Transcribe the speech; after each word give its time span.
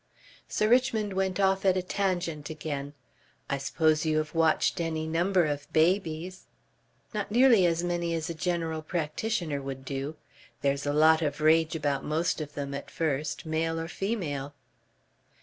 Sir 0.47 0.67
Richmond 0.67 1.13
went 1.13 1.39
off 1.39 1.63
at 1.63 1.77
a 1.77 1.83
tangent 1.83 2.49
again. 2.49 2.93
"I 3.51 3.59
suppose 3.59 4.03
you 4.03 4.17
have 4.17 4.33
watched 4.33 4.81
any 4.81 5.05
number 5.05 5.45
of 5.45 5.71
babies?"' 5.71 6.47
"Not 7.13 7.29
nearly 7.29 7.67
as 7.67 7.83
many 7.83 8.15
as 8.15 8.27
a 8.27 8.33
general 8.33 8.81
practitioner 8.81 9.61
would 9.61 9.85
do. 9.85 10.15
There's 10.63 10.87
a 10.87 10.93
lot 10.93 11.21
of 11.21 11.39
rage 11.39 11.75
about 11.75 12.03
most 12.03 12.41
of 12.41 12.55
them 12.55 12.73
at 12.73 12.89
first, 12.89 13.45
male 13.45 13.79
or 13.79 13.87
female." 13.87 14.55